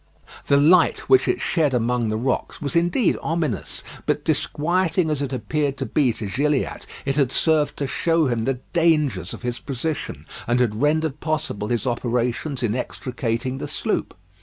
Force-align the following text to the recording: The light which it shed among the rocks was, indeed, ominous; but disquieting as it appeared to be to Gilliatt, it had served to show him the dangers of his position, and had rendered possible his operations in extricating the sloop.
The 0.47 0.57
light 0.57 1.01
which 1.07 1.27
it 1.27 1.39
shed 1.41 1.75
among 1.75 2.09
the 2.09 2.17
rocks 2.17 2.59
was, 2.59 2.75
indeed, 2.75 3.19
ominous; 3.21 3.83
but 4.07 4.25
disquieting 4.25 5.11
as 5.11 5.21
it 5.21 5.31
appeared 5.31 5.77
to 5.77 5.85
be 5.85 6.11
to 6.13 6.25
Gilliatt, 6.25 6.87
it 7.05 7.17
had 7.17 7.31
served 7.31 7.77
to 7.77 7.85
show 7.85 8.25
him 8.25 8.45
the 8.45 8.61
dangers 8.73 9.31
of 9.31 9.43
his 9.43 9.59
position, 9.59 10.25
and 10.47 10.59
had 10.59 10.81
rendered 10.81 11.19
possible 11.19 11.67
his 11.67 11.85
operations 11.85 12.63
in 12.63 12.73
extricating 12.75 13.59
the 13.59 13.67
sloop. 13.67 14.17